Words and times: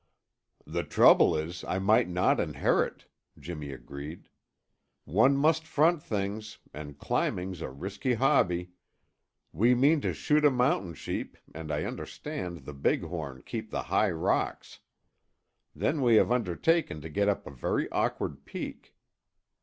"The 0.65 0.81
trouble 0.83 1.37
is, 1.37 1.63
I 1.63 1.77
might 1.77 2.09
not 2.09 2.39
inherit," 2.39 3.05
Jimmy 3.37 3.71
agreed. 3.71 4.29
"One 5.05 5.37
must 5.37 5.67
front 5.67 6.01
things, 6.01 6.57
and 6.73 6.97
climbing's 6.97 7.61
a 7.61 7.69
risky 7.69 8.15
hobby. 8.15 8.71
We 9.53 9.75
mean 9.75 10.01
to 10.01 10.15
shoot 10.15 10.43
a 10.43 10.49
mountain 10.49 10.95
sheep 10.95 11.37
and 11.53 11.71
I 11.71 11.83
understand 11.83 12.65
the 12.65 12.73
big 12.73 13.03
horn 13.03 13.43
keep 13.45 13.69
the 13.69 13.83
high 13.83 14.09
rocks. 14.09 14.79
Then 15.75 16.01
we 16.01 16.15
have 16.15 16.31
undertaken 16.31 16.99
to 17.01 17.07
get 17.07 17.29
up 17.29 17.45
a 17.45 17.51
very 17.51 17.87
awkward 17.91 18.43
peak. 18.43 18.95